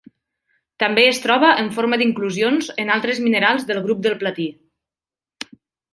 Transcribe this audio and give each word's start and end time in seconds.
També 0.83 1.01
es 1.09 1.19
troba 1.25 1.51
en 1.65 1.69
forma 1.75 1.99
d'inclusions 2.03 2.69
en 2.85 2.93
altres 2.97 3.23
minerals 3.27 3.69
del 3.73 3.83
grup 3.89 4.03
del 4.09 4.17
platí. 4.25 4.49